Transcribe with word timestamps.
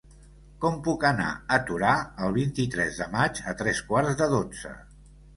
Com 0.61 0.77
puc 0.85 1.03
anar 1.09 1.25
a 1.57 1.59
Torà 1.67 1.91
el 2.27 2.33
vint-i-tres 2.37 2.97
de 3.01 3.07
maig 3.17 3.41
a 3.51 3.53
tres 3.59 3.83
quarts 3.91 4.17
de 4.23 4.29
dotze? 4.33 4.73